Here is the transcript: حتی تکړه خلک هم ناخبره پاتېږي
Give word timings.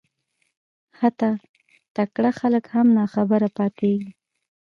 حتی 0.99 1.29
تکړه 1.95 2.31
خلک 2.39 2.63
هم 2.75 2.87
ناخبره 2.97 3.47
پاتېږي 3.57 4.11